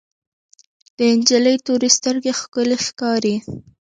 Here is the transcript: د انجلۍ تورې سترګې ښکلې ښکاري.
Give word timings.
د 0.97 0.99
انجلۍ 1.13 1.55
تورې 1.65 1.89
سترګې 1.97 2.31
ښکلې 2.39 2.77
ښکاري. 2.85 3.35